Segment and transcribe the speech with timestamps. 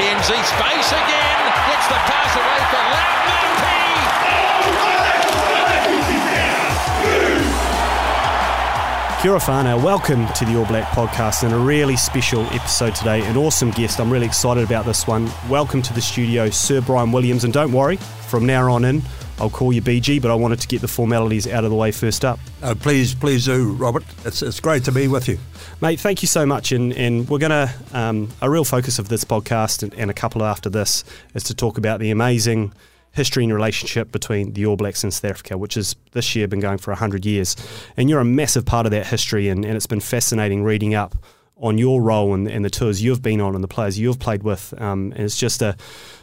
[0.00, 3.20] McKenzie, space again, gets the pass away for Lau
[9.20, 13.20] Kia welcome to the All Black podcast and a really special episode today.
[13.26, 14.00] An awesome guest.
[14.00, 15.30] I'm really excited about this one.
[15.50, 17.44] Welcome to the studio, Sir Bryan Williams.
[17.44, 19.02] And don't worry, from now on in,
[19.40, 21.92] I'll call you BG, but I wanted to get the formalities out of the way
[21.92, 22.38] first up.
[22.62, 24.04] Uh, please, please do, Robert.
[24.24, 25.38] It's, it's great to be with you.
[25.80, 26.72] Mate, thank you so much.
[26.72, 30.14] And, and we're going to, um, a real focus of this podcast and, and a
[30.14, 31.04] couple after this
[31.34, 32.74] is to talk about the amazing
[33.12, 36.60] history and relationship between the All Blacks and South Africa, which has this year been
[36.60, 37.56] going for 100 years.
[37.96, 41.16] And you're a massive part of that history, and, and it's been fascinating reading up
[41.60, 44.42] on your role and, and, the tours you've been on and the players you've played
[44.42, 44.72] with.
[44.80, 45.76] Um, and it's just a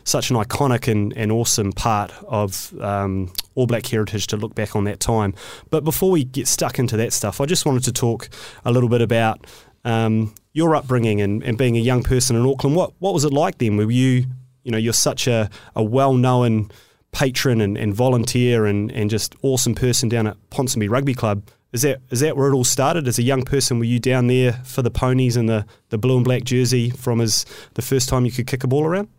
[0.03, 4.75] such an iconic and, and awesome part of um, All Black heritage to look back
[4.75, 5.35] on that time.
[5.69, 8.29] But before we get stuck into that stuff, I just wanted to talk
[8.65, 9.45] a little bit about
[9.85, 12.75] um, your upbringing and, and being a young person in Auckland.
[12.75, 13.77] What what was it like then?
[13.77, 14.25] Were you
[14.67, 16.69] you know, you're such a, a well known
[17.13, 21.49] patron and, and volunteer and, and just awesome person down at Ponsonby Rugby Club.
[21.77, 23.07] Is that is that where it all started?
[23.07, 26.15] As a young person, were you down there for the ponies and the, the blue
[26.15, 29.09] and black jersey from as the first time you could kick a ball around?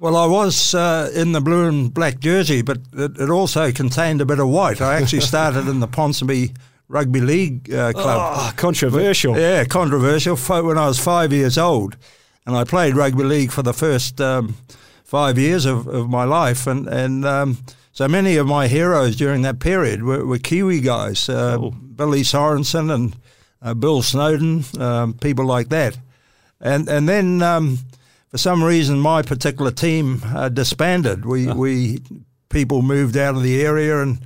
[0.00, 4.22] Well, I was uh, in the blue and black jersey, but it, it, also contained
[4.22, 4.80] a bit of white.
[4.80, 6.56] I actually started in the Ponsonby
[6.88, 8.38] Rugby League uh, club.
[8.38, 9.36] Oh, controversial.
[9.36, 10.34] Yeah, controversial.
[10.36, 11.98] When I was five years old,
[12.46, 14.54] and I played rugby league for the first um,
[15.04, 17.58] five years of, of my life, and and um,
[17.98, 21.70] so many of my heroes during that period were, were Kiwi guys, uh, oh.
[21.70, 23.16] Billy Sorensen and
[23.60, 25.98] uh, Bill Snowden, um, people like that,
[26.60, 27.80] and and then um,
[28.28, 31.26] for some reason my particular team uh, disbanded.
[31.26, 31.56] We oh.
[31.56, 31.98] we
[32.50, 34.20] people moved out of the area and.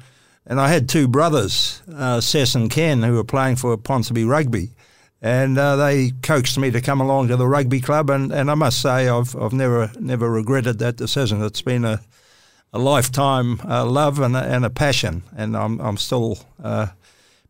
[0.44, 4.70] And I had two brothers, uh, Sess and Ken, who were playing for Ponsonby Rugby
[5.22, 8.54] and uh, they coaxed me to come along to the rugby club, and, and I
[8.54, 11.44] must say I've I've never never regretted that decision.
[11.44, 12.00] It's been a
[12.72, 16.88] a lifetime uh, love and a, and a passion, and I'm I'm still uh,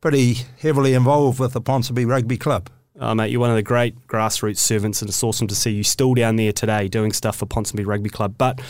[0.00, 2.68] pretty heavily involved with the Ponsonby Rugby Club.
[3.00, 5.82] Oh, mate, you're one of the great grassroots servants, and it's awesome to see you
[5.82, 8.34] still down there today doing stuff for Ponsonby Rugby Club.
[8.36, 8.60] But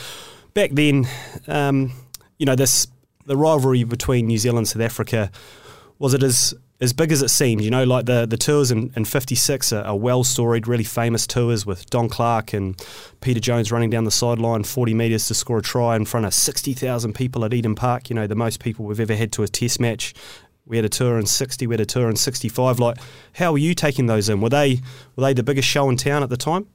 [0.54, 1.06] back then,
[1.48, 1.92] um,
[2.38, 2.86] you know, this
[3.26, 5.30] the rivalry between New Zealand and South Africa
[5.98, 7.62] was it as as big as it seemed.
[7.62, 11.26] You know, like the, the tours in, in 56 are, are well storied, really famous
[11.26, 12.76] tours with Don Clarke and
[13.20, 16.34] Peter Jones running down the sideline 40 metres to score a try in front of
[16.34, 18.10] 60,000 people at Eden Park.
[18.10, 20.12] You know, the most people we've ever had to a test match.
[20.66, 22.80] We had a tour in 60, we had a tour in 65.
[22.80, 22.98] Like,
[23.34, 24.40] how were you taking those in?
[24.40, 24.80] Were they,
[25.16, 26.66] were they the biggest show in town at the time?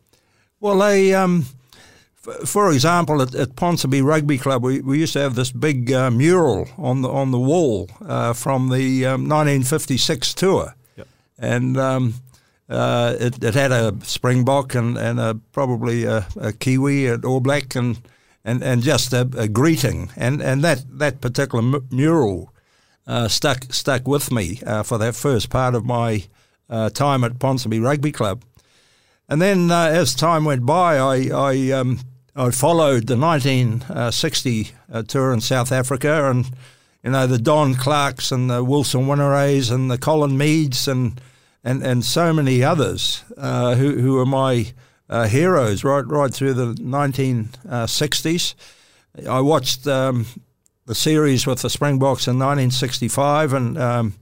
[0.60, 1.14] Well, they.
[1.14, 1.46] Um
[2.46, 6.12] for example, at, at, Ponsonby Rugby Club, we, we used to have this big uh,
[6.12, 11.08] mural on the on the wall uh, from the um, 1956 tour, yep.
[11.40, 12.16] and um,
[12.70, 17.40] uh, it, it, had a Springbok and, and a, probably a, a, Kiwi at All
[17.40, 18.02] Black and
[18.44, 22.54] and, and just a, a greeting, and, and that that particular m- mural
[23.06, 26.26] uh, stuck stuck with me uh, for that first part of my
[26.70, 28.44] uh, time at Ponsonby Rugby Club.
[29.30, 32.00] And then, as time went by, I, I um,
[32.38, 36.46] I followed the 1960 uh, tour in South Africa, and
[37.04, 41.20] you know the Don Clarkes and the Wilson Whinerays and the Colin Meads and
[41.64, 44.72] and, and so many others uh, who who were my
[45.10, 48.54] uh, heroes right right through the 1960s.
[49.28, 50.28] I watched um,
[50.86, 54.14] the series with the Springboks in 1965, and um,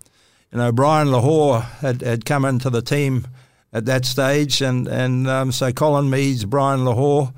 [0.53, 3.27] you know Brian Lochore had, had come into the team
[3.73, 7.33] at that stage, and and um, so Colin Meads, Brian Lochore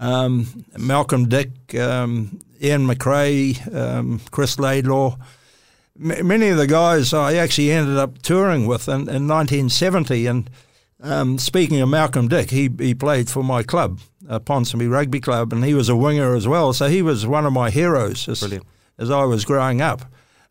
[0.00, 5.16] um, Malcolm Dick, um, Ian MacRae, um, Chris Laidlaw.
[6.00, 10.26] M- many of the guys I actually ended up touring with in, in 1970.
[10.26, 10.50] And
[11.00, 15.52] um, speaking of Malcolm Dick, he, he played for my club, uh, Ponsonby Rugby Club,
[15.52, 16.72] and he was a winger as well.
[16.72, 18.42] So he was one of my heroes as,
[18.98, 20.02] as I was growing up.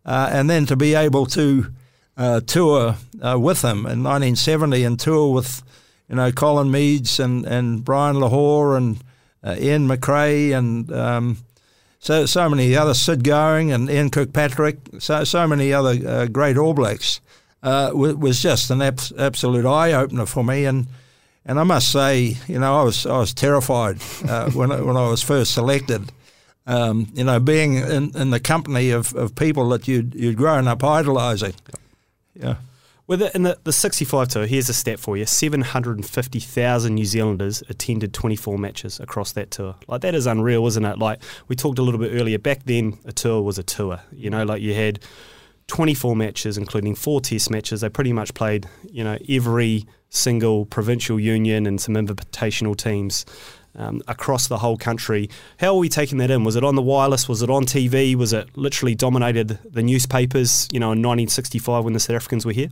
[0.06, 1.74] Uh, and then to be able to
[2.16, 5.62] uh, tour uh, with him in 1970 and tour with,
[6.10, 9.04] you know, Colin Meads and, and Brian Lochore and
[9.60, 11.38] Ian MacRae and um,
[12.00, 16.58] so so many other Sid Going and Ian Kirkpatrick, so so many other uh, great
[16.58, 17.22] All Blacks
[17.64, 20.88] uh, was just an abs- absolute eye opener for me and.
[21.50, 25.08] And I must say, you know, I was I was terrified uh, when when I
[25.08, 26.12] was first selected.
[26.66, 30.68] Um, you know, being in, in the company of, of people that you'd you'd grown
[30.68, 31.54] up idolising.
[32.36, 32.56] Yeah.
[33.08, 38.14] Well, in the, the 65 tour, here's a stat for you 750,000 New Zealanders attended
[38.14, 39.76] 24 matches across that tour.
[39.88, 41.00] Like, that is unreal, isn't it?
[41.00, 44.02] Like, we talked a little bit earlier, back then, a tour was a tour.
[44.12, 45.00] You know, like you had
[45.68, 47.80] 24 matches, including four test matches.
[47.80, 53.26] They pretty much played, you know, every single provincial union and some invitational teams.
[53.78, 55.30] um, across the whole country.
[55.60, 56.44] How are we taking that in?
[56.44, 57.30] Was it on the wireless?
[57.30, 58.16] Was it on TV?
[58.16, 60.68] Was it literally dominated the newspapers?
[60.72, 62.70] You know, in 1965 when the South Africans were here.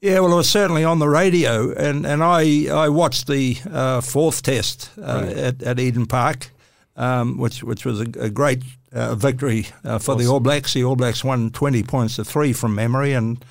[0.00, 4.00] Yeah, well, it was certainly on the radio, and, and I I watched the uh,
[4.00, 6.50] fourth test uh, at, at Eden Park,
[6.96, 8.62] um, which which was a, a great
[8.94, 10.72] uh, victory uh, for the All Blacks.
[10.72, 13.44] The All Blacks won 20 points to three from memory, and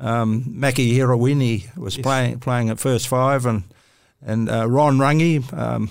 [0.00, 2.02] um, Maki Herewini was yes.
[2.02, 3.62] playing playing at first five, and
[4.20, 5.88] and uh, Ron Rangi, um,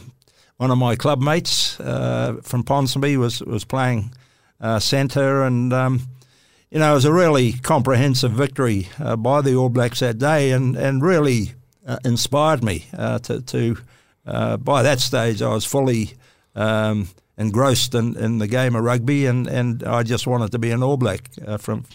[0.57, 4.11] one of my club mates uh, from Ponsonby, was was playing
[4.59, 6.01] uh, centre, and um,
[6.71, 10.51] you know it was a really comprehensive victory uh, by the All Blacks that day,
[10.51, 11.53] and and really
[11.85, 13.77] uh, inspired me uh, to to.
[14.23, 16.13] by that stage, I was fully
[16.55, 20.71] um, engrossed in, in the game of rugby, and, and I just wanted to be
[20.71, 21.29] an All Black
[21.59, 21.85] from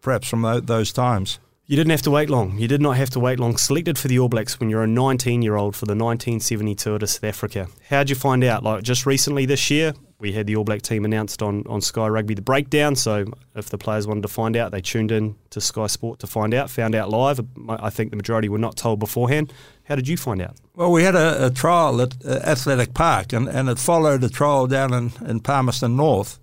[0.00, 1.38] perhaps from those times.
[1.70, 2.58] You didn't have to wait long.
[2.58, 3.56] You did not have to wait long.
[3.56, 6.98] Selected for the All Blacks when you're a 19 year old for the 1970 tour
[6.98, 7.68] to South Africa.
[7.88, 8.64] How'd you find out?
[8.64, 12.06] Like just recently this year, we had the All Black team announced on, on Sky
[12.06, 12.94] Rugby the breakdown.
[12.94, 16.26] So if the players wanted to find out, they tuned in to Sky Sport to
[16.26, 17.40] find out, found out live.
[17.68, 19.52] I think the majority were not told beforehand.
[19.84, 20.56] How did you find out?
[20.76, 24.28] Well, we had a, a trial at uh, Athletic Park, and, and it followed a
[24.28, 26.38] trial down in, in Palmerston North.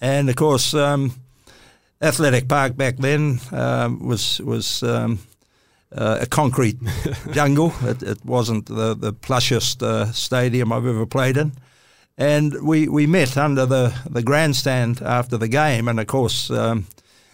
[0.00, 1.12] And of course, um,
[2.00, 5.18] Athletic Park back then um, was was um,
[5.92, 6.78] uh, a concrete
[7.32, 7.74] jungle.
[7.82, 11.52] It, it, wasn't the the plushest uh, stadium I've ever played in,
[12.20, 16.50] and we, we met under the, the grandstand after the game, and of course.
[16.50, 16.86] Um,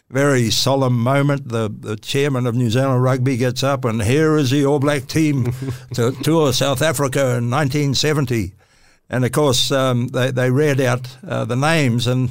[0.09, 1.49] very solemn moment.
[1.49, 5.09] The, the chairman of New Zealand Rugby gets up, and here is the All Black
[5.09, 5.53] team
[5.95, 8.53] to tour South Africa in 1970.
[9.11, 12.31] And of course, um, they, they read out uh, the names, and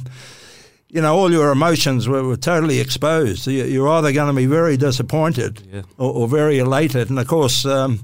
[0.88, 3.46] you know, all your emotions were, were totally exposed.
[3.46, 5.82] You're either going to be very disappointed yeah.
[5.98, 7.10] or, or, very elated.
[7.10, 8.00] And of course, um,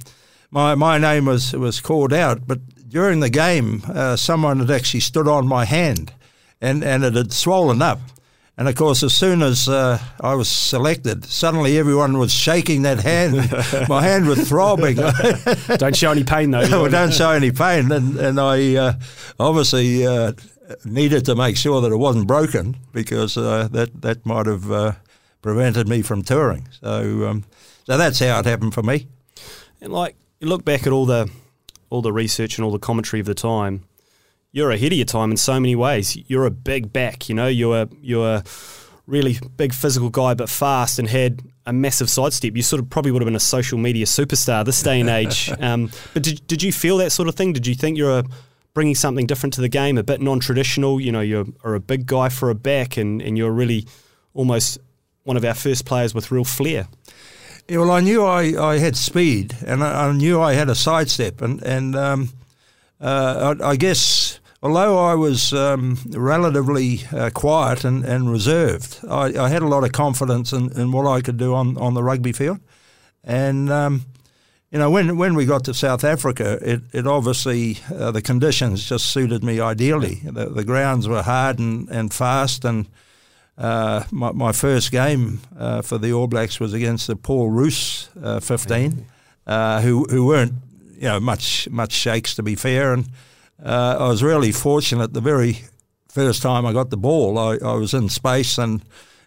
[0.51, 2.59] my my name was was called out, but
[2.93, 6.13] during the game, uh, someone had actually stood on my hand,
[6.61, 8.01] and and it had swollen up.
[8.59, 13.01] And of course, as soon as uh, I was selected, suddenly everyone was shaking that
[13.01, 13.35] hand.
[13.89, 14.97] My hand was throbbing.
[15.79, 16.61] don't show any pain, though.
[16.71, 17.91] well, don't show any pain.
[17.91, 18.93] And, and I uh,
[19.41, 20.35] obviously uh,
[20.85, 24.93] needed to make sure that it wasn't broken because uh, that that might have uh,
[25.41, 26.69] prevented me from touring.
[26.83, 27.45] So um,
[27.85, 29.09] so that's how it happened for me.
[29.81, 31.31] And like you look back at all the
[31.93, 33.85] all the research and all the commentary of the time,
[34.51, 36.17] you're ahead of your time in so many ways.
[36.29, 37.49] You're a big back, you know.
[37.49, 38.45] You're you're a
[39.07, 42.57] really big physical guy, but fast and had a massive sidestep.
[42.57, 45.51] You sort of probably would have been a social media superstar this day and age.
[45.61, 47.53] um, but did did you feel that sort of thing?
[47.53, 48.25] Did you think you're a
[48.75, 51.01] bringing something different to the game, a bit non-traditional.
[51.01, 53.87] You know, you're are a big guy for a back, and, and you're really
[54.35, 54.79] almost
[55.25, 56.89] one of our first players with real flair.
[57.69, 60.75] Yeah, well, I knew I, I had speed, and I, I knew I had a
[60.75, 62.31] sidestep, and and um,
[63.01, 69.35] uh, I, I, guess although I was um, relatively uh, quiet and, and reserved, I,
[69.39, 72.03] I, had a lot of confidence in, in what I could do on, on the
[72.03, 72.59] rugby field,
[73.23, 74.07] and um,
[74.73, 78.89] you know, when when we got to South Africa, it, it obviously uh, the conditions
[78.89, 80.21] just suited me ideally.
[80.25, 82.87] The, the grounds were hard and, and fast, and
[83.59, 88.09] uh, my, my first game uh, for the All Blacks was against the Paul Roos
[88.23, 89.07] uh, 15,
[89.47, 90.55] uh, who who weren't
[90.97, 93.07] you know much much shakes to be fair, and
[93.63, 95.13] uh, I was really fortunate.
[95.13, 95.61] The very
[96.09, 98.83] first time I got the ball, I, I was in space and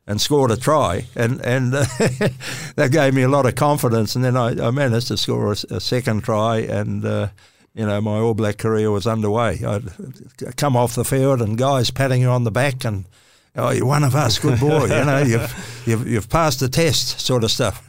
[0.08, 1.86] and scored a try, and and uh,
[2.76, 4.16] that gave me a lot of confidence.
[4.16, 7.30] And then I, I managed to score a, a second try, and uh,
[7.74, 9.64] you know my All Black career was underway.
[9.66, 9.90] I'd
[10.58, 13.06] come off the field, and guys patting you on the back, and
[13.56, 14.84] oh, you're one of us, good boy.
[14.84, 17.86] you know, you've, you've you've passed the test, sort of stuff.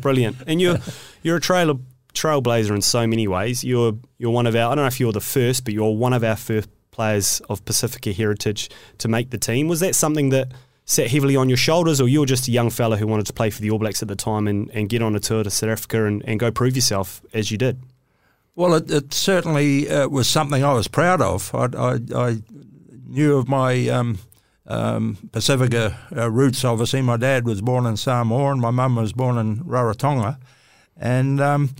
[0.00, 0.78] Brilliant, and you're
[1.22, 1.74] you're a trailer
[2.14, 3.64] trailblazer in so many ways.
[3.64, 4.72] You're you're one of our.
[4.72, 7.64] I don't know if you're the first, but you're one of our first players of
[7.64, 9.68] Pacifica heritage to make the team.
[9.68, 10.52] Was that something that
[10.86, 13.32] set heavily on your shoulders, or you were just a young fella who wanted to
[13.32, 15.50] play for the All Blacks at the time and, and get on a tour to
[15.50, 17.80] South Africa and, and go prove yourself as you did?
[18.54, 21.52] Well, it, it certainly uh, was something I was proud of.
[21.54, 22.42] I, I, I
[23.08, 24.18] knew of my um,
[24.66, 27.02] um, Pacifica uh, roots, obviously.
[27.02, 30.38] My dad was born in Samoa and my mum was born in Rarotonga.
[30.96, 31.70] And um,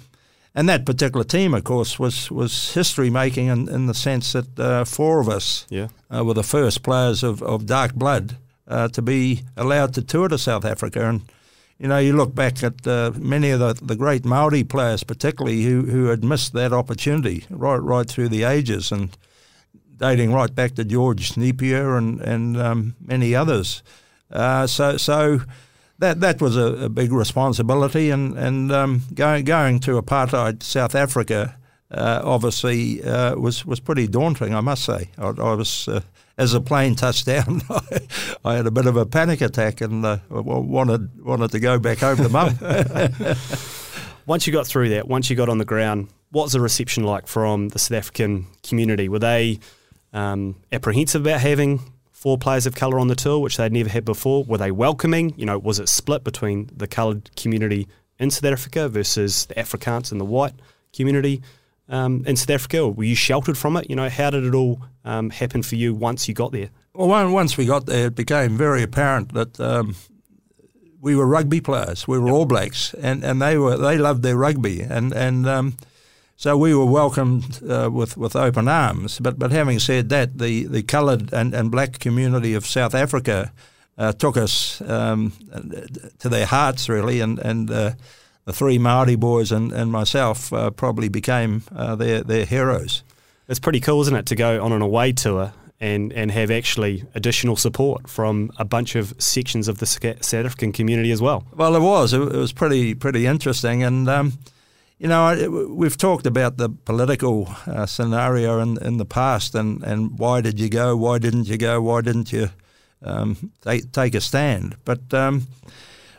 [0.54, 4.58] and that particular team, of course, was, was history making in, in the sense that
[4.58, 5.88] uh, four of us yeah.
[6.14, 8.36] uh, were the first players of, of dark blood
[8.68, 11.08] uh, to be allowed to tour to South Africa.
[11.08, 11.22] And
[11.78, 15.64] you know, you look back at uh, many of the, the great Maori players, particularly
[15.64, 19.16] who, who had missed that opportunity right right through the ages, and
[19.96, 23.82] dating right back to George Nepia and and um, many others.
[24.30, 25.40] Uh, so so
[25.98, 30.94] that that was a, a big responsibility, and and um, going going to apartheid South
[30.94, 31.56] Africa
[31.90, 34.54] uh, obviously uh, was was pretty daunting.
[34.54, 35.88] I must say, I, I was.
[35.88, 36.00] Uh,
[36.36, 37.62] as the plane touched down,
[38.44, 41.98] I, had a bit of a panic attack and uh, wanted wanted to go back
[41.98, 42.58] home to mum.
[44.26, 47.04] once you got through that, once you got on the ground, what was the reception
[47.04, 49.08] like from the South African community?
[49.08, 49.60] Were they
[50.14, 51.80] um, apprehensive about having
[52.12, 54.44] four players of colour on the tour, which they'd never had before?
[54.44, 55.34] Were they welcoming?
[55.36, 57.86] You know, was it split between the coloured community
[58.18, 60.54] in South Africa versus the Afrikaans and the white
[60.94, 61.42] community
[61.88, 62.88] um, in South Africa?
[62.88, 63.90] were you sheltered from it?
[63.90, 66.70] You know, how did it all um, happen for you once you got there?
[66.94, 69.96] Well, once we got there, it became very apparent that um,
[71.00, 72.08] we were rugby players.
[72.08, 72.34] We were yep.
[72.34, 75.76] All Blacks, and, and they were they loved their rugby, and and um,
[76.36, 79.18] so we were welcomed uh, with with open arms.
[79.20, 83.52] But but having said that, the the coloured and, and black community of South Africa
[83.96, 85.32] uh, took us um,
[86.18, 87.92] to their hearts really, and and uh,
[88.44, 93.02] the three Maori boys and, and myself uh, probably became uh, their their heroes.
[93.48, 97.04] It's pretty cool, isn't it, to go on an away tour and, and have actually
[97.14, 101.44] additional support from a bunch of sections of the South African community as well.
[101.54, 102.14] Well, it was.
[102.14, 104.32] It, was pretty pretty interesting, and um,
[104.98, 110.18] you know we've talked about the political uh, scenario in, in the past, and, and
[110.18, 110.96] why did you go?
[110.96, 111.80] Why didn't you go?
[111.80, 112.50] Why didn't you
[113.02, 114.76] um, take, take a stand?
[114.84, 115.46] But um,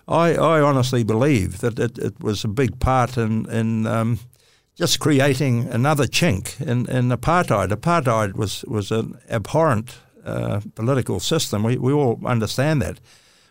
[0.08, 4.20] I, I honestly believe that it, it was a big part in, in um,
[4.76, 7.70] just creating another chink in, in apartheid.
[7.70, 11.64] Apartheid was, was an abhorrent uh, political system.
[11.64, 13.00] We, we all understand that.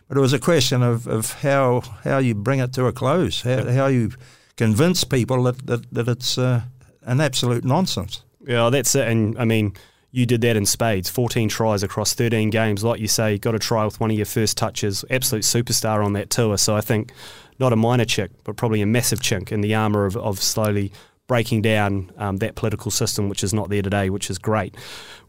[0.07, 3.41] But it was a question of, of how, how you bring it to a close,
[3.41, 4.11] how, how you
[4.57, 6.61] convince people that, that, that it's uh,
[7.03, 8.23] an absolute nonsense.
[8.45, 9.07] Yeah, that's it.
[9.07, 9.73] And I mean,
[10.11, 12.83] you did that in spades 14 tries across 13 games.
[12.83, 15.03] Like you say, got a try with one of your first touches.
[15.09, 16.57] Absolute superstar on that tour.
[16.57, 17.11] So I think
[17.59, 20.91] not a minor chick, but probably a massive chink in the armour of, of slowly
[21.27, 24.75] breaking down um, that political system, which is not there today, which is great.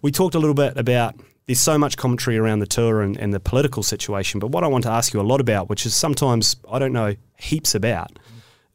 [0.02, 3.32] We talked a little bit about there's so much commentary around the tour and, and,
[3.32, 5.96] the political situation, but what I want to ask you a lot about, which is
[5.96, 8.18] sometimes I don't know heaps about,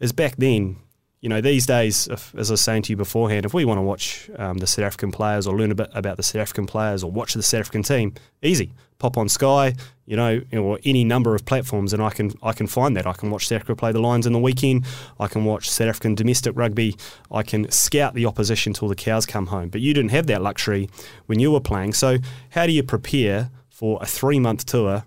[0.02, 0.76] is back then
[1.22, 3.78] you know, these days, if, as I was saying to you beforehand, if we want
[3.78, 6.66] to watch um, the South African players or learn a bit about the South African
[6.66, 8.74] players or watch the South African team, easy.
[8.98, 12.68] Pop on Sky, you know, or any number of platforms, and I can I can
[12.68, 13.08] find that.
[13.08, 14.86] I can watch South Africa play the Lions in the weekend.
[15.20, 16.96] I can watch South African domestic rugby.
[17.32, 19.70] I can scout the opposition till the cows come home.
[19.70, 20.88] But you didn't have that luxury
[21.26, 21.94] when you were playing.
[21.94, 22.18] So
[22.52, 25.04] how do you prepare for a three month tour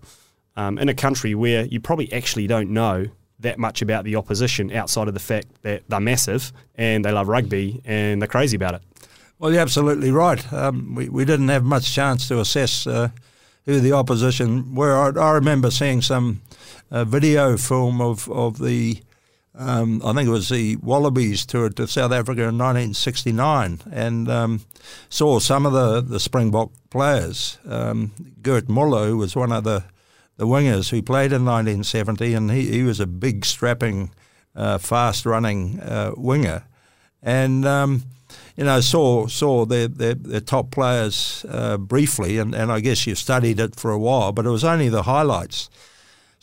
[0.57, 3.07] um, in a country where you probably actually don't know
[3.45, 7.29] that much about the opposition outside of the fact that they're massive and they love
[7.29, 8.83] rugby and they're crazy about it.
[9.39, 10.53] Well, you're absolutely right.
[10.53, 13.09] Um, we, we didn't have much chance to assess uh,
[13.67, 14.97] who the opposition were.
[14.97, 16.43] I, I remember seeing some
[16.91, 19.03] uh, video film of, of the,
[19.55, 24.61] um, I think it was the Wallabies tour to South Africa in 1969 and um,
[25.09, 27.59] saw some of the, the Springbok players.
[27.69, 29.85] Um, Gert Muller, was one of the
[30.37, 34.11] the wingers who played in 1970, and he, he was a big, strapping,
[34.55, 36.64] uh, fast-running uh, winger,
[37.23, 38.03] and um,
[38.57, 43.07] you know saw saw their their, their top players uh, briefly, and, and I guess
[43.07, 45.71] you studied it for a while, but it was only the highlights.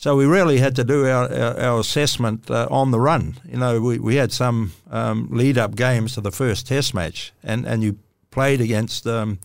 [0.02, 3.36] So we really had to do our, our, our assessment uh, on the run.
[3.48, 7.64] You know, we, we had some um, lead-up games to the first Test match, and,
[7.64, 8.00] and you
[8.32, 9.38] played against um,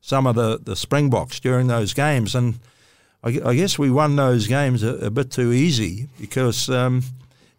[0.00, 2.58] some of the, the Springboks during those games, and
[3.22, 7.02] I, I guess we won those games a, a bit too easy because um,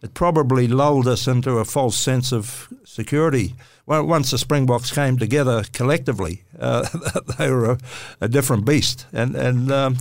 [0.02, 3.54] it probably lulled us into a false sense of security.
[3.86, 6.88] Well, once the Springboks came together collectively, uh,
[7.38, 7.78] they were a,
[8.20, 9.06] a, different beast.
[9.12, 9.98] And, and um,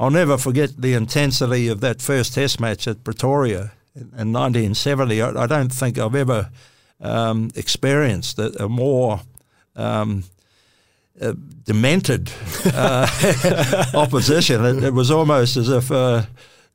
[0.00, 5.20] I'll never forget the intensity of that first Test match at Pretoria in, in 1970.
[5.20, 6.50] I, I, don't think I've ever
[7.00, 9.20] um, experienced a, a more
[9.76, 10.24] um,
[11.20, 12.30] uh, demented
[12.66, 13.06] uh,
[13.94, 14.64] opposition.
[14.64, 16.24] It, it, was almost as if uh,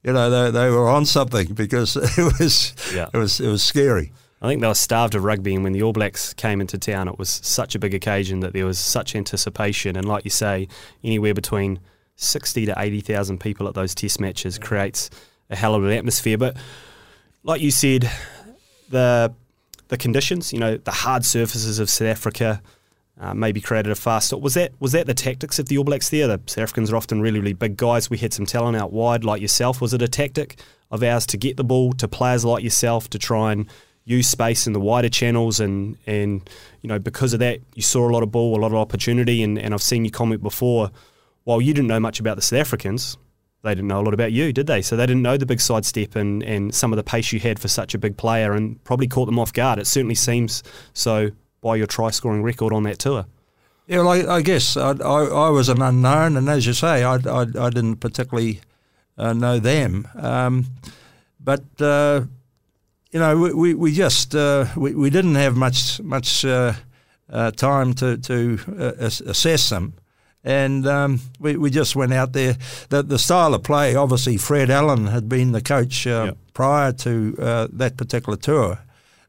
[0.04, 3.10] you know they, they were on something because it was yeah.
[3.14, 4.12] it was it was scary.
[4.42, 7.10] I think they were starved of rugby, and when the All Blacks came into town,
[7.10, 9.98] it was such a big occasion that there was such anticipation.
[9.98, 10.70] And like you say,
[11.04, 11.80] anywhere between
[12.16, 15.10] sixty to eighty thousand people at those Test matches creates
[15.50, 16.38] a hell of an atmosphere.
[16.38, 16.56] But
[17.44, 18.10] like you said,
[18.90, 19.34] the
[19.90, 22.62] the conditions, you know, the hard surfaces of South Africa
[23.20, 24.34] uh, maybe created a fast.
[24.34, 26.28] Was that was that the tactics of the All Blacks there?
[26.28, 28.10] The South Africans are often really really big guys.
[28.10, 29.82] We had some talent out wide like yourself.
[29.82, 30.62] Was it a tactic
[30.92, 33.70] of ours to get the ball to players like yourself to try and
[34.06, 36.50] use space in the wider channels and and
[36.82, 39.44] you know because of that you saw a lot of ball, a lot of opportunity,
[39.44, 40.92] and, and I've seen you comment before.
[41.44, 43.18] While you didn't know much about the South Africans,
[43.64, 44.82] they didn't know a lot about you, did they?
[44.82, 47.60] So they didn't know the big sidestep and, and some of the pace you had
[47.60, 49.80] for such a big player and probably caught them off guard.
[49.80, 53.26] It certainly seems so by your try scoring record on that tour.
[53.88, 57.04] Yeah, well, I, I guess I, I, I, was an unknown, and as you say,
[57.04, 58.62] I, I, I didn't particularly
[59.18, 60.08] uh, know them.
[60.16, 60.68] Um,
[61.40, 62.22] but uh,
[63.12, 66.74] you know, we, we, we just uh, we, we didn't have much much uh,
[67.32, 69.96] uh, time to to uh, assess them,
[70.44, 72.58] and um, we we just went out there.
[72.90, 76.38] The the style of play, obviously, Fred Allen had been the coach yep.
[76.54, 77.32] prior to
[77.74, 78.80] that particular tour,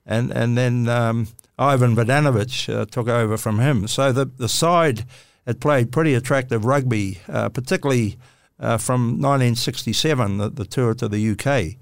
[0.05, 0.89] and and then.
[0.89, 1.29] Um,
[1.61, 3.87] Ivan Vodanovich uh, took over from him.
[3.87, 5.05] So the, the side
[5.47, 8.17] had played pretty attractive rugby, uh, particularly
[8.59, 11.77] uh, from 1967, the, the, tour to the UK.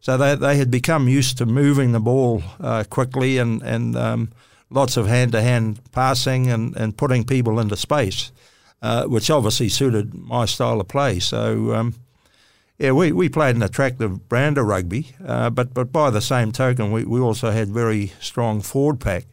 [0.00, 2.42] So they, they had become used to moving the ball
[2.88, 4.32] quickly and, and um,
[4.70, 8.32] lots of hand to hand passing and, and putting people into space,
[8.82, 11.18] uh, which obviously suited my style of play.
[11.18, 11.94] So um,
[12.78, 16.52] yeah, we, we played an attractive brand of rugby, uh, but but by the same
[16.52, 19.26] token, we, we also had very strong forward pack.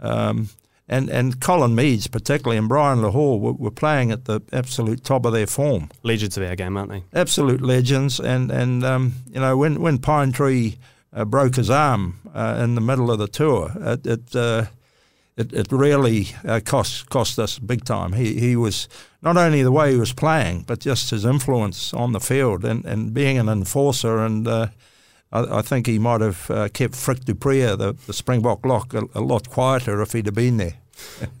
[0.00, 0.48] Um,
[0.86, 5.24] and, and Colin Meads, particularly, and Brian Lochore were, were, playing at the absolute top
[5.24, 5.90] of their form.
[6.02, 7.02] Legends of our game, aren't they?
[7.14, 8.20] Absolute legends.
[8.20, 10.76] And, and um, you know, when, when Pine Tree
[11.14, 14.66] uh, broke his arm uh, in the middle of the tour, it, it uh,
[15.36, 18.12] it, it really uh, cost cost us big time.
[18.12, 18.88] He he was
[19.22, 22.84] not only the way he was playing, but just his influence on the field and,
[22.84, 24.18] and being an enforcer.
[24.18, 24.68] And uh,
[25.32, 28.94] I, I, think he might have uh, kept Frik du Preez, the, the Springbok lock,
[28.94, 30.74] a, a, lot quieter if he'd have been there.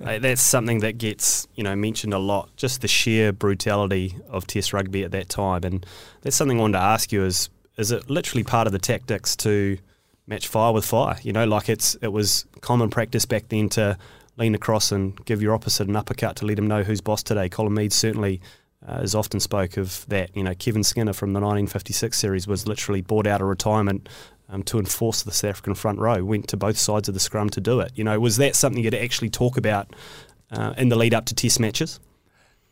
[0.00, 2.50] That's something that gets you know mentioned a lot.
[2.56, 5.86] Just the sheer brutality of Test rugby at that time, and
[6.22, 9.36] that's something I wanted to ask you: is is it literally part of the tactics
[9.36, 9.78] to
[10.26, 11.16] match fire with fire.
[11.22, 13.98] You know, like it's it was common practice back then to
[14.36, 17.48] lean across and give your opposite an uppercut to let him know who's boss today.
[17.48, 18.40] Colin Mead certainly
[18.86, 20.34] uh, has often spoke of that.
[20.36, 24.08] You know, Kevin Skinner from the 1956 series was literally bought out of retirement
[24.48, 26.24] um, to enforce the South African front row.
[26.24, 27.92] Went to both sides of the scrum to do it.
[27.94, 29.94] You know, was that something you'd actually talk about
[30.50, 32.00] uh, in the lead up to Test matches?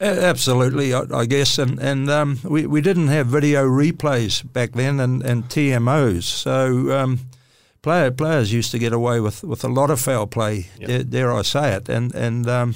[0.00, 4.98] Absolutely, I, I, guess, and and um, we we didn't have video replays back then
[4.98, 7.20] and, and TMOs, so um,
[7.82, 10.88] player, players used to get away with, with a lot of foul play, yep.
[10.88, 12.74] dare, dare, I say it, and and um,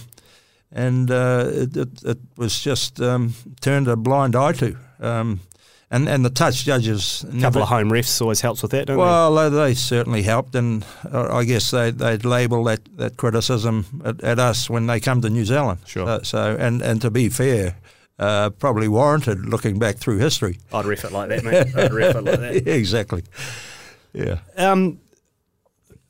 [0.72, 4.76] and uh, it, it, it, was just um, turned a blind eye to.
[5.00, 5.40] Um,
[5.90, 7.24] and and the touch judges.
[7.32, 9.34] A couple of home refs always helps with that, don't well, they?
[9.34, 14.22] Well, they certainly helped, and uh, I guess they they'd label that, that criticism at,
[14.22, 15.78] at, us when they come to New Zealand.
[15.86, 16.08] Sure.
[16.08, 17.76] Uh, so and and to be fair.
[18.18, 20.58] Uh, probably warranted looking back through history.
[20.72, 21.76] I'd ref it like that, mate.
[21.76, 22.66] I'd ref it like that.
[22.66, 23.22] exactly.
[24.16, 24.38] Yeah.
[24.56, 25.00] Um,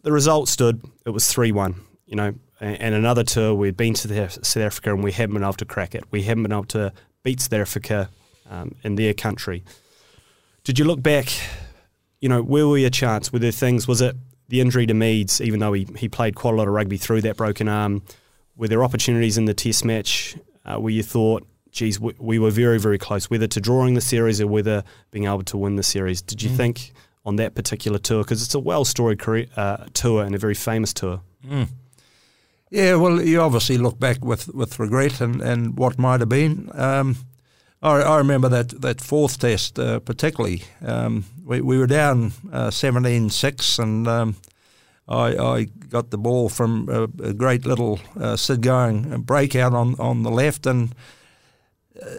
[0.03, 0.83] the result stood.
[1.05, 1.75] It was three one.
[2.07, 5.55] You know, and another tour we'd been to South Africa and we hadn't been able
[5.55, 6.05] to crack it.
[6.12, 6.92] We hadn't been able to
[7.25, 8.09] beat South Africa
[8.49, 9.64] um, in their country.
[10.62, 11.29] Did you look back?
[12.21, 13.33] You know, where were your chance?
[13.33, 13.88] Were there things?
[13.88, 14.16] Was it
[14.49, 17.23] the injury to Meads, even though he, he played quite a lot of rugby through
[17.23, 18.03] that broken arm?
[18.57, 22.51] Were there opportunities in the Test match uh, where you thought, geez, we, we, were
[22.51, 25.83] very, very close, whether to drawing the series or whether being able to win the
[25.83, 26.23] series?
[26.23, 26.57] Did you mm.
[26.57, 26.92] think
[27.26, 29.20] on that particular tour because it's a well storied
[29.56, 31.20] uh, tour and a very famous tour.
[31.46, 31.68] Mm.
[32.70, 36.70] Yeah, well, you obviously look back with, with regret and, and what might have been.
[36.72, 37.16] Um,
[37.82, 40.62] I, I, remember that, that fourth test uh, particularly.
[40.84, 44.36] Um, we, we were down uh, 17 6, and um,
[45.08, 49.94] I, I got the ball from a, a great little uh, Sid Going breakout on,
[50.00, 50.94] on the left, and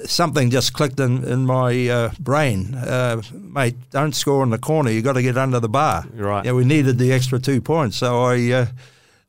[0.05, 2.75] something just clicked in, in my uh, brain.
[2.75, 4.91] Uh, mate, don't score in the corner.
[4.91, 6.05] You've got to get under the bar.
[6.13, 6.45] right.
[6.45, 7.97] Yeah, we needed the extra two points.
[7.97, 8.65] So I, uh,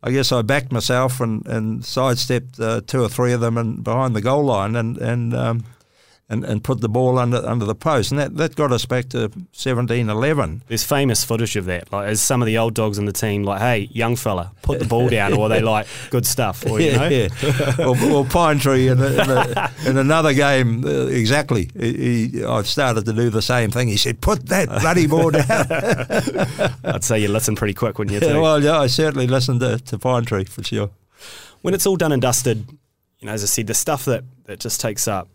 [0.02, 3.82] I guess I backed myself and, and sidestepped uh, two or three of them and
[3.82, 5.64] behind the goal line and, and um,
[6.30, 9.08] and, and put the ball under under the post, and that, that got us back
[9.10, 10.62] to seventeen eleven.
[10.68, 11.90] There's famous footage of that.
[11.90, 14.78] Like, as some of the old dogs in the team, like, "Hey, young fella, put
[14.78, 17.28] the ball down," or they like, "Good stuff," or you know, yeah.
[17.78, 21.70] or, or Pine Tree in, a, in, a, in another game, uh, exactly.
[21.78, 23.88] He, he, I started to do the same thing.
[23.88, 25.46] He said, "Put that bloody ball down."
[26.94, 28.18] I'd say you listen pretty quick when you.
[28.18, 30.90] Yeah, well, yeah, I certainly listened to, to Pine Tree for sure.
[31.62, 32.66] When it's all done and dusted,
[33.18, 35.28] you know, as I said, the stuff that, that just takes up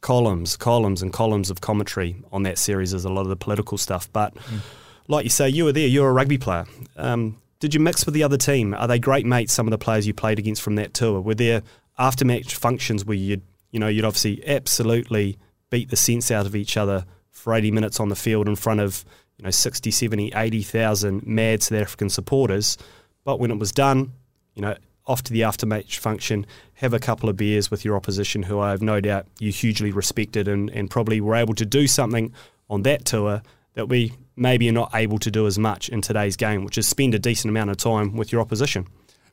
[0.00, 3.78] columns, columns, and columns of commentary on that series is a lot of the political
[3.78, 4.10] stuff.
[4.12, 4.60] But mm.
[5.08, 5.86] like you say, you were there.
[5.86, 6.66] You're a rugby player.
[6.96, 8.74] Um, did you mix with the other team?
[8.74, 9.52] Are they great mates?
[9.52, 11.20] Some of the players you played against from that tour.
[11.20, 11.62] Were there
[11.98, 16.56] after match functions where you'd you know you'd obviously absolutely beat the sense out of
[16.56, 19.04] each other for 80 minutes on the field in front of
[19.36, 22.76] you know 60, 70, 80,000 mad South African supporters.
[23.24, 24.12] But when it was done,
[24.54, 24.74] you know
[25.10, 28.70] off to the aftermatch function, have a couple of beers with your opposition, who I
[28.70, 32.32] have no doubt you hugely respected and, and probably were able to do something
[32.68, 33.42] on that tour
[33.74, 36.86] that we maybe are not able to do as much in today's game, which is
[36.86, 38.86] spend a decent amount of time with your opposition.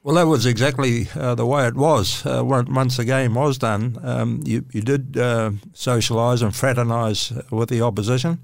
[0.03, 2.25] Well, that was exactly uh, the way it was.
[2.25, 7.69] Uh, once the game was done, um, you, you did uh, socialise and fraternise with
[7.69, 8.39] the opposition.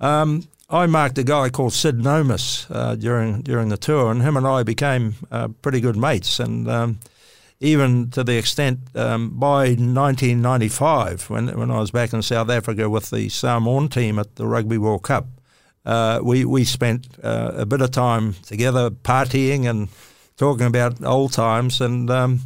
[0.00, 4.36] Um, I marked a guy called Syd Nomis uh, during during the tour, and him
[4.36, 6.40] and I became uh, pretty good mates.
[6.40, 6.98] And um,
[7.60, 12.90] even to the extent um, by 1995, when when I was back in South Africa
[12.90, 15.28] with the Samoan team at the Rugby World Cup,
[15.86, 19.88] uh, we we spent a bit of time together partying and
[20.36, 22.40] talking about old times, and um,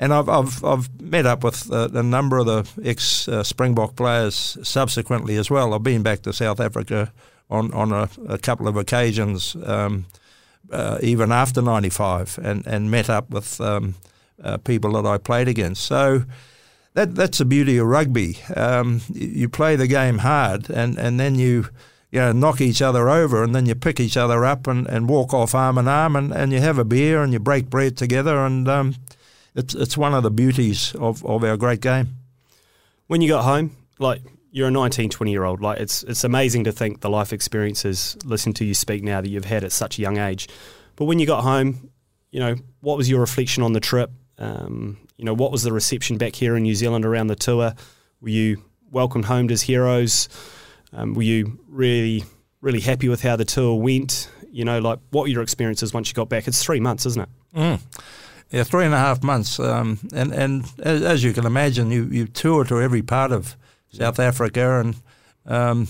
[0.00, 3.94] and I've, I've I've met up with uh, a number of the ex uh, Springbok
[3.94, 5.74] players subsequently as well.
[5.74, 7.12] I've been back to South Africa
[7.50, 10.06] on on a, a couple of occasions, um,
[10.70, 13.94] uh, even after '95, and and met up with um,
[14.42, 15.84] uh, people that I played against.
[15.84, 16.24] So.
[16.94, 18.38] That, that's the beauty of rugby.
[18.56, 21.68] Um, you play the game hard, and, and then you
[22.10, 25.08] you know, knock each other over and then you pick each other up and, and
[25.08, 27.96] walk off arm in arm and, and you have a beer and you break bread
[27.96, 28.94] together and um,
[29.54, 32.16] it's it's one of the beauties of, of our great game.
[33.08, 34.22] When you got home, like
[34.58, 38.16] you're a 19, 20 year old, like it's it's amazing to think the life experiences,
[38.24, 40.48] listen to you speak now that you've had at such a young age.
[40.96, 41.90] But when you got home,
[42.32, 44.10] you know, what was your reflection on the trip?
[44.36, 47.72] Um, you know, what was the reception back here in New Zealand around the tour?
[48.20, 50.28] Were you welcomed home as heroes?
[50.92, 52.24] Um, were you really,
[52.60, 54.28] really happy with how the tour went?
[54.50, 56.48] You know, like what were your experiences once you got back?
[56.48, 57.28] It's three months, isn't it?
[57.54, 57.80] Mm.
[58.50, 59.60] Yeah, three and a half months.
[59.60, 63.56] Um, and and as, as, you can imagine, you, you tour to every part of
[63.90, 64.96] South Africa, and
[65.46, 65.88] um,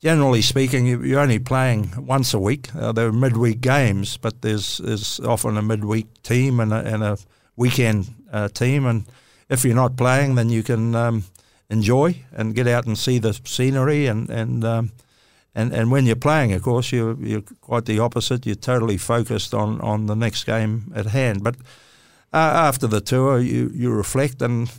[0.00, 2.74] generally speaking, you, are only playing once a week.
[2.74, 7.02] Uh, there are midweek games, but there's there's often a midweek team and a, and
[7.02, 7.18] a
[7.56, 9.04] weekend uh, team, and
[9.48, 11.24] if you're not playing, then you can um,
[11.70, 14.92] enjoy and get out and see the scenery and and um,
[15.56, 18.44] and, and when you're playing, of course, you're you're quite the opposite.
[18.44, 21.42] You're totally focused on, on the next game at hand.
[21.42, 21.56] But
[22.30, 24.70] uh, after the tour, you, you reflect, and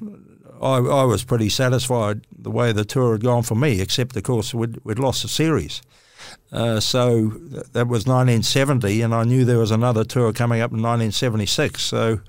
[0.61, 3.81] I, I was pretty satisfied the way the tour had gone for me.
[3.81, 5.81] Except, of course, we'd, we'd lost the series.
[6.51, 7.27] Uh, so
[7.73, 11.81] that was 1970, and I knew there was another tour coming up in 1976.
[11.81, 12.21] So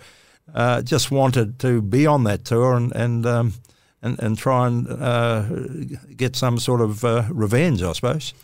[0.55, 3.55] uh, just wanted to be on that tour and and um,
[4.03, 5.43] and, and try and uh,
[6.17, 8.35] get some sort of uh, revenge, I suppose.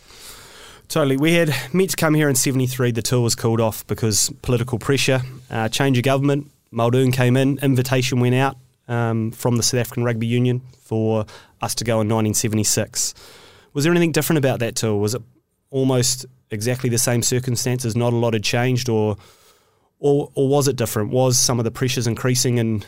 [0.87, 1.17] Totally.
[1.17, 2.91] We had meant to come here in 73.
[2.91, 6.51] The tour was called off because political pressure, uh, change of government.
[6.71, 11.25] Muldoon came in, invitation went out um, from the South African Rugby Union for
[11.61, 13.13] us to go in 1976.
[13.73, 14.95] Was there anything different about that tour?
[14.95, 15.21] Was it
[15.69, 17.95] almost exactly the same circumstances?
[17.95, 19.17] Not a lot had changed, or
[19.99, 21.11] or, or was it different?
[21.11, 22.85] Was some of the pressures increasing and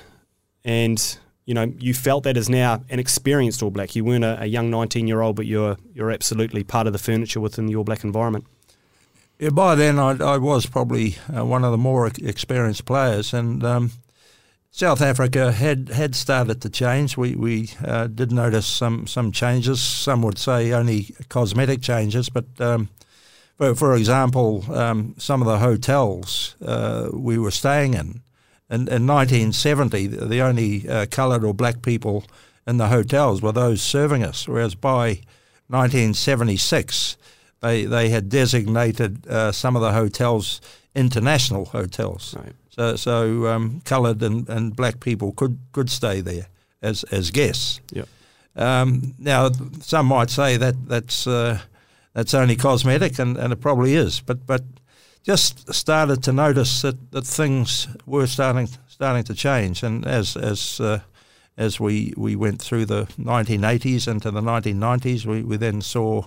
[0.64, 3.96] and you know, you felt that as now an experienced All Black.
[3.96, 7.00] You weren't a, a young 19 year old, but you're you're absolutely part of the
[7.00, 8.46] furniture within the All Black environment.
[9.40, 13.64] Yeah, by then I, I was probably uh, one of the more experienced players, and
[13.64, 13.92] um,
[14.78, 17.18] South Africa had, had started to change.
[17.18, 19.82] We we uh, did notice some some changes.
[19.82, 22.90] Some would say only cosmetic changes, but um,
[23.58, 28.22] for for example, um, some of the hotels uh, we were staying in
[28.70, 32.26] in, in 1970, the only uh, coloured or black people
[32.68, 35.22] in the hotels were those serving us, whereas by
[35.70, 37.18] 1976,
[37.62, 40.62] they, they had designated uh, some of the hotels
[40.98, 42.36] international hotels.
[42.38, 42.54] Right.
[42.70, 46.48] So, so um, coloured and, and black people could, could stay there
[46.82, 47.80] as, as guests.
[47.92, 48.08] Yep.
[48.56, 51.60] Um, now, some might say that that's, uh,
[52.14, 54.64] that's only cosmetic, and, and it probably is, but, but
[55.24, 60.80] just started to notice that, that things were starting starting to change, and as as
[60.80, 61.00] uh,
[61.58, 66.24] as we, we went through the 1980s into the 1990s, we, we then saw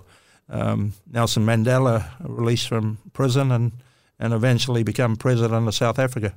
[0.49, 3.73] um, Nelson Mandela released from prison and,
[4.21, 6.35] and eventually become president of South Africa.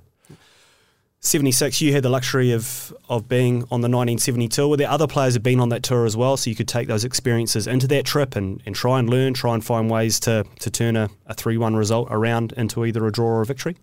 [1.19, 4.67] 76, you had the luxury of, of being on the 1970 tour.
[4.67, 6.35] Were there other players have been on that tour as well?
[6.35, 9.53] So you could take those experiences into that trip and, and try and learn, try
[9.53, 13.11] and find ways to, to turn a, a 3 1 result around into either a
[13.11, 13.77] draw or a victory?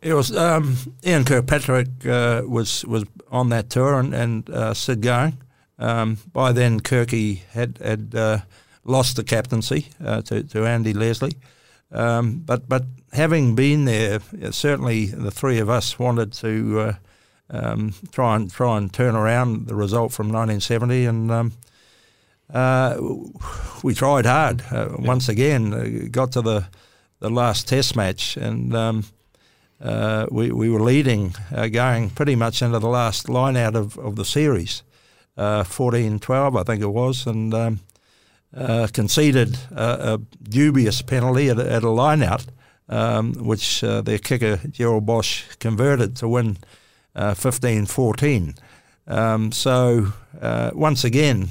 [0.00, 5.02] It was um, Ian Kirkpatrick uh, was was on that tour and, and uh, Sid
[5.02, 5.36] Going.
[5.78, 8.38] Um, by then, Kirky had had uh,
[8.84, 11.36] lost the captaincy uh, to, to Andy Leslie.
[11.90, 16.92] Um, but but having been there, certainly the three of us wanted to uh,
[17.50, 21.52] um, try and try and turn around the result from 1970, and um,
[22.52, 22.96] uh,
[23.82, 24.62] we tried hard.
[24.70, 26.66] Uh, once again, uh, got to the
[27.20, 29.04] the last Test match, and um,
[29.80, 33.98] uh, we we were leading, uh, going pretty much into the last line out of,
[33.98, 34.82] of the series,
[35.36, 37.80] 14-12, I think it was, and um,
[38.56, 42.46] uh, conceded a, a, dubious penalty at a, at a line out
[42.88, 46.58] um, which uh, their kicker Gerald Bosch converted to win
[47.14, 48.56] uh, 15-14.
[49.06, 51.48] Um, so uh, once again,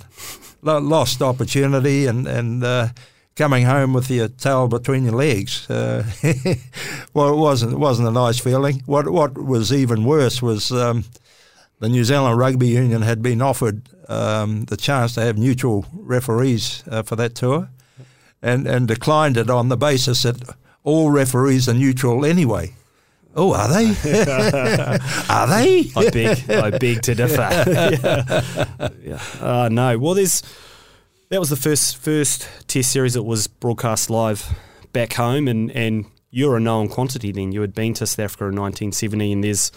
[0.62, 2.90] lost opportunity and and uh,
[3.36, 5.70] coming home with your tail between your legs.
[5.70, 6.04] Uh,
[7.14, 8.84] well, it wasn't it wasn't a nice feeling.
[8.86, 11.06] What what was even worse was um,
[11.80, 16.84] the New Zealand Rugby Union had been offered um, the chance to have neutral referees
[16.90, 17.70] uh, for that tour,
[18.42, 20.38] and and declined it on the basis that
[20.88, 22.74] all referees are neutral anyway.
[23.36, 23.90] Oh, are they?
[25.30, 25.92] are they?
[25.96, 27.42] I beg, I beg to differ.
[27.68, 28.90] yeah.
[29.04, 29.22] yeah.
[29.42, 30.00] Uh, no.
[30.00, 30.42] Well, there's
[31.30, 34.58] that was the first first Test series that was broadcast live
[34.94, 37.34] back home, and and you're a known quantity.
[37.34, 39.74] Then you had been to South Africa in 1970, and there's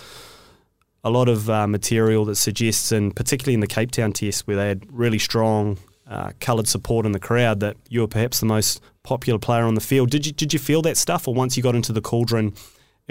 [1.03, 4.57] a lot of uh, material that suggests, and particularly in the Cape Town Test, where
[4.57, 5.77] they had really strong
[6.11, 9.75] uh, coloured support in the crowd, that you were perhaps the most popular player on
[9.75, 10.11] the field.
[10.11, 12.55] Did you did you feel that stuff, or once you got into the cauldron?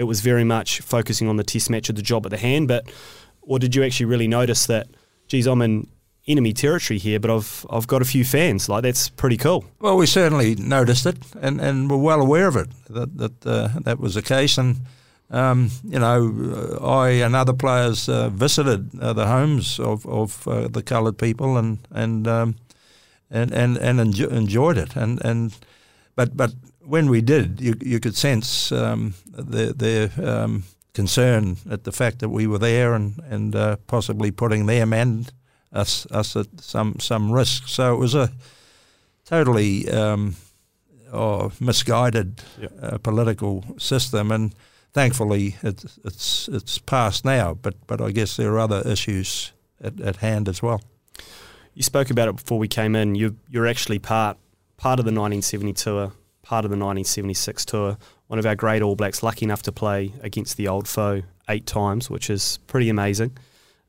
[0.00, 2.66] it was very much focusing on the test match of the job at the hand.
[2.68, 2.90] But
[3.42, 4.88] or did you actually really notice that,
[5.28, 5.88] geez, I'm in
[6.26, 8.66] enemy territory here, but I've I've got a few fans.
[8.66, 9.66] Like that's pretty cool.
[9.78, 13.68] Well, we certainly noticed it, and, and we're well aware of it that that uh,
[13.80, 14.56] that was the case.
[14.56, 14.78] And
[15.28, 20.68] um, you know, I and other players uh, visited uh, the homes of of uh,
[20.68, 22.56] the coloured people, and and um,
[23.30, 24.96] and and and enjo- enjoyed it.
[24.96, 25.56] And and
[26.16, 31.84] but but when we did, you, you could sense um, their, their um, concern at
[31.84, 35.32] the fact that we were there and and uh, possibly putting them and
[35.72, 37.68] us us at some some risk.
[37.68, 38.30] So it was a
[39.24, 40.36] totally um,
[41.12, 42.72] oh, misguided yep.
[42.82, 44.54] uh, political system, and
[44.92, 47.54] thankfully it's it's it's passed now.
[47.54, 50.80] But but I guess there are other issues at, at hand as well.
[51.74, 53.14] You spoke about it before we came in.
[53.14, 54.36] You you're actually part
[54.76, 56.12] part of the 1970 tour
[56.50, 57.96] part of the 1976 tour.
[58.26, 61.64] One of our great All Blacks, lucky enough to play against the old foe eight
[61.64, 63.36] times, which is pretty amazing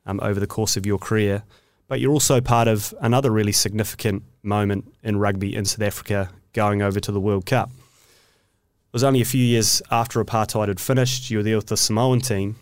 [0.06, 1.42] um, over the course of your career.
[1.88, 6.82] But you're also part of another really significant moment in rugby in South Africa going
[6.82, 7.70] over to the World Cup.
[7.70, 11.30] It was only a few years after apartheid had finished.
[11.30, 12.56] You were there with the Samoan team.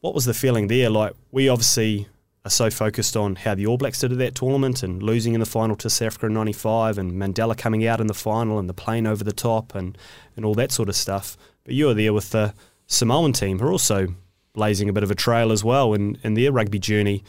[0.00, 0.88] What was the feeling there?
[0.88, 2.08] Like, we obviously
[2.46, 5.40] are so focused on how the All Blacks did at that tournament and losing in
[5.40, 8.68] the final to South Africa in 95 and Mandela coming out in the final and
[8.68, 9.98] the plane over the top and,
[10.36, 11.36] and all that sort of stuff.
[11.64, 12.54] But you were there with the
[12.86, 14.14] Samoan team who are also
[14.52, 17.24] blazing a bit of a trail as well in, in their rugby journey.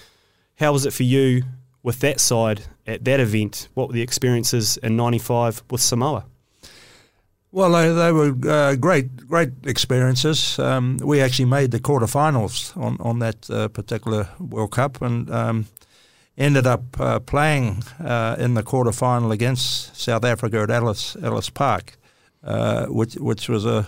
[0.60, 1.43] How was it for you
[1.82, 3.69] with that side at that event?
[3.73, 6.25] What were the experiences in 95 with Samoa?
[7.51, 10.60] Well, they, they were uh, great, great experiences.
[10.60, 15.65] Um, we actually made the quarterfinals on on that uh, particular World Cup, and um,
[16.38, 21.97] ended up uh, playing uh, in the quarterfinal against South Africa at Ellis Ellis Park,
[22.43, 23.88] uh, which which was a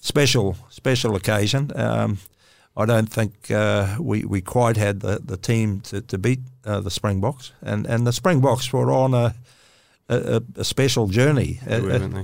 [0.00, 1.70] special special occasion.
[1.76, 2.18] Um,
[2.76, 6.90] I don't think uh, we, we quite had the, the team to, to beat the
[6.90, 9.34] Springboks, and and the Springboks were on a
[10.12, 11.60] a, a special journey.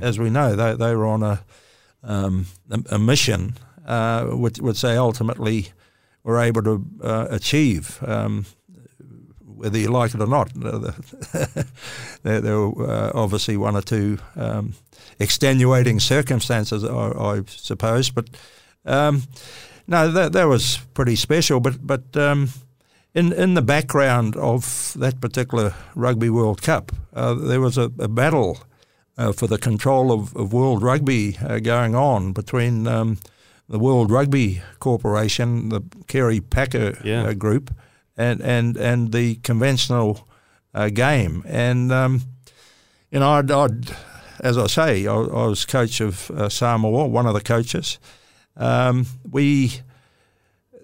[0.02, 1.40] as we know, they, they were on a,
[2.02, 3.54] um, a, a, mission,
[3.86, 5.68] uh, which, which they ultimately
[6.22, 8.02] were able to uh, achieve.
[8.06, 8.46] Um,
[9.58, 10.52] whether you like it or not,
[12.22, 14.74] there, there were uh, obviously one or two um,
[15.18, 18.10] extenuating circumstances, I, I suppose.
[18.10, 18.30] But
[18.84, 19.24] um,
[19.88, 21.60] no, that, that was pretty special.
[21.60, 22.50] But but um,
[23.14, 26.92] in in the background of that particular Rugby World Cup,
[27.34, 28.58] there was a, a battle
[29.16, 33.18] uh, for the control of, of world rugby uh, going on between um,
[33.68, 37.32] the World Rugby Corporation, the Kerry Packer uh, yeah.
[37.34, 37.74] group,
[38.16, 40.26] and, and and the conventional
[40.74, 41.44] uh, game.
[41.46, 42.22] And um,
[43.10, 43.90] you know, I'd, I'd,
[44.40, 47.98] as I say, I, I was coach of uh, Samoa, one of the coaches.
[48.56, 49.82] Um, we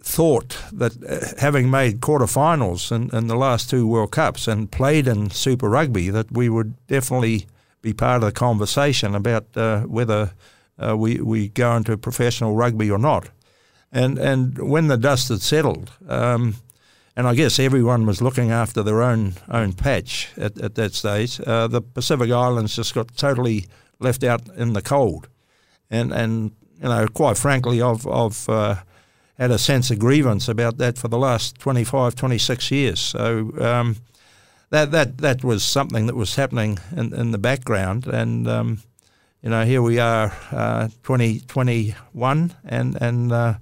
[0.05, 5.09] thought that uh, having made quarterfinals in, in the last two World Cups and played
[5.09, 7.47] in Super Rugby, that we would definitely
[7.81, 10.33] be part of the conversation about uh, whether
[10.79, 13.31] uh, we we go into professional rugby or not.
[13.90, 16.57] And and when the dust had settled, um,
[17.17, 21.40] and I guess everyone was looking after their own own patch at, at that stage,
[21.47, 23.67] uh, the Pacific Islands just got totally
[24.01, 25.29] left out in the cold.
[25.90, 28.75] And and you know, quite frankly, I've I've uh,
[29.38, 33.01] had a sense of grievance about that for the last 25, 26 years.
[33.01, 33.97] So um,
[34.70, 38.83] that that that was something that was happening in, in the background, and um,
[39.42, 43.55] you know here we are, uh, 2021, and and uh,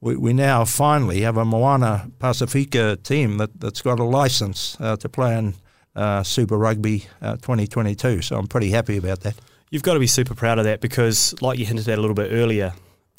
[0.00, 4.96] we, we now finally have a Moana Pacifica team that that's got a license uh,
[4.96, 5.54] to play in
[5.96, 8.22] uh, Super Rugby uh, 2022.
[8.22, 9.34] So I'm pretty happy about that.
[9.70, 12.14] You've got to be super proud of that because, like you hinted at a little
[12.14, 12.74] bit earlier,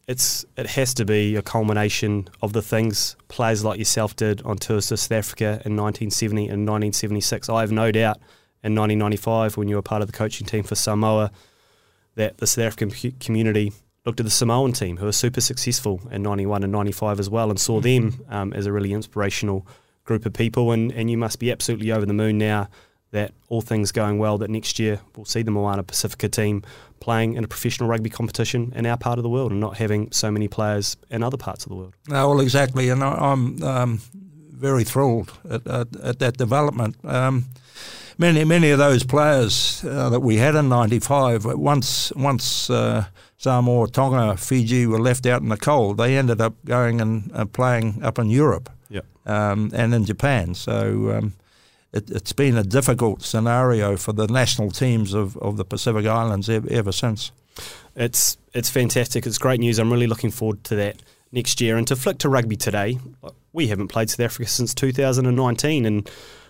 [0.08, 4.58] it's it has to be a culmination of the things players like yourself did on
[4.58, 7.50] tours to South Africa in 1970 and 1976.
[7.50, 8.18] I have no doubt
[8.64, 11.32] in 1995 when you were part of the coaching team for Samoa
[12.16, 13.74] that the South African community
[14.06, 17.50] looked at the Samoan team who were super successful in 91 and 95 as well
[17.50, 19.66] and saw them um, as a really inspirational
[20.04, 22.70] group of people and, and you must be absolutely over the moon now
[23.16, 26.64] that all things going well, that next year we'll see the Moana Pacifica team
[27.00, 30.12] playing in a professional rugby competition in our part of the world and not having
[30.12, 31.94] so many players in other parts of the world.
[32.10, 34.02] No, well, exactly, and I, am um,
[34.52, 36.98] very thrilled at, at, at that development.
[37.06, 37.46] Um,
[38.18, 43.06] many many of those players uh, that we had in '95, once once uh,
[43.38, 47.46] Samoa, Tonga, Fiji were left out in the cold, they ended up going and uh,
[47.46, 49.06] playing up in Europe yep.
[49.26, 50.54] um, and in Japan.
[50.54, 51.32] So.
[51.96, 56.50] It, has been a difficult scenario for the national teams of, of the Pacific Islands
[56.50, 57.32] ever, ever since.
[57.96, 59.26] It's it's fantastic.
[59.26, 59.80] It's great news.
[59.80, 61.78] I'm really looking forward to that next year.
[61.78, 63.00] And to flick to rugby today,
[63.54, 65.86] we haven't played South Africa since 2019.
[65.86, 66.10] And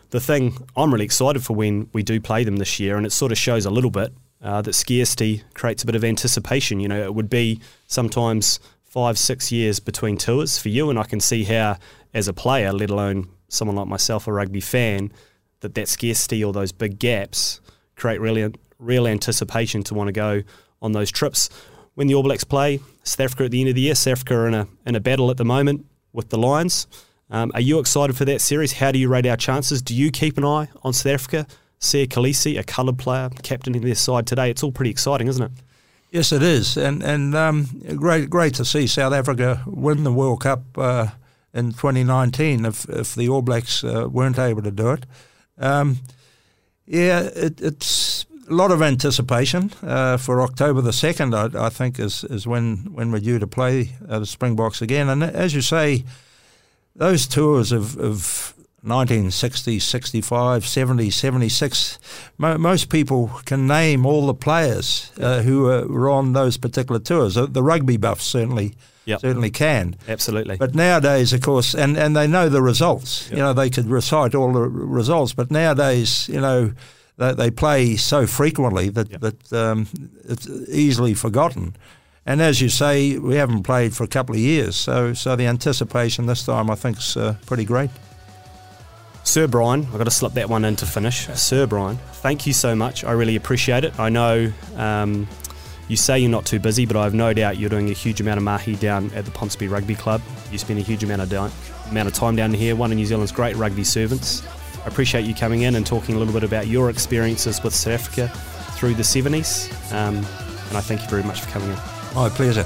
[0.09, 3.11] the thing I'm really excited for when we do play them this year, and it
[3.11, 6.79] sort of shows a little bit uh, that scarcity creates a bit of anticipation.
[6.79, 11.03] You know, it would be sometimes five, six years between tours for you, and I
[11.03, 11.77] can see how,
[12.13, 15.11] as a player, let alone someone like myself, a rugby fan,
[15.65, 17.59] that that scarcity or those big gaps
[17.95, 20.43] create really real anticipation to want to go
[20.81, 21.49] on those trips.
[21.95, 24.35] When the All Blacks play South Africa at the end of the year, South Africa
[24.35, 26.87] are in a in a battle at the moment with the Lions.
[27.31, 28.73] Um, are you excited for that series?
[28.73, 29.81] How do you rate our chances?
[29.81, 31.47] Do you keep an eye on South Africa?
[31.79, 34.49] Siya Kolisi, a coloured player, captaining their side today.
[34.49, 35.51] It's all pretty exciting, isn't it?
[36.11, 40.41] Yes, it is, and and um, great great to see South Africa win the World
[40.41, 41.07] Cup uh,
[41.53, 42.65] in 2019.
[42.65, 45.05] If if the All Blacks uh, weren't able to do it,
[45.57, 45.97] um,
[46.85, 51.33] yeah, it, it's a lot of anticipation uh, for October the second.
[51.33, 55.09] I, I, think is is when when we're due to play uh, the Springboks again.
[55.09, 56.03] And as you say,
[56.95, 61.99] those tours of, of 1960, 65, 70, 76,
[62.37, 67.33] mo- most people can name all the players uh, who were on those particular tours.
[67.33, 69.21] The rugby buffs certainly Yep.
[69.21, 69.95] certainly can.
[70.07, 70.57] Absolutely.
[70.57, 73.27] But nowadays, of course, and, and they know the results.
[73.29, 73.37] Yep.
[73.37, 75.33] You know, they could recite all the results.
[75.33, 76.73] But nowadays, you know,
[77.17, 79.21] they, they play so frequently that, yep.
[79.21, 79.87] that um,
[80.23, 81.75] it's easily forgotten.
[82.25, 84.75] And as you say, we haven't played for a couple of years.
[84.75, 87.91] So, so the anticipation this time, I think, is uh, pretty great.
[89.23, 91.27] Sir Bryan, I've got to slip that one in to finish.
[91.33, 93.03] Sir Bryan, thank you so much.
[93.03, 93.99] I really appreciate it.
[93.99, 95.27] I know um,
[95.87, 98.21] you say you're not too busy, but I have no doubt you're doing a huge
[98.21, 100.21] amount of mahi down at the Ponsonby Rugby Club.
[100.51, 101.51] You spend a huge amount of, down,
[101.89, 104.43] amount of time down here, one of New Zealand's great rugby servants.
[104.83, 107.93] I appreciate you coming in and talking a little bit about your experiences with South
[107.93, 108.27] Africa
[108.77, 109.71] through the 70s.
[109.91, 111.77] Um, and I thank you very much for coming in.
[112.15, 112.65] My pleasure.